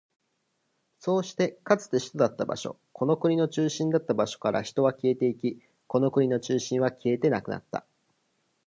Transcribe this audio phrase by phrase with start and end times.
[0.97, 7.85] そうして、かつて首都だった場所、この国の中心だった場所から人は消えていき、この国の中心は消えてなくなった。